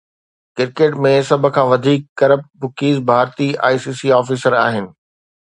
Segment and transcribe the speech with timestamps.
[0.57, 4.85] cricket ۾ سڀ کان وڌيڪ ڪرپٽ بکيز ڀارتي، آءِ سي سي آفيسر آهن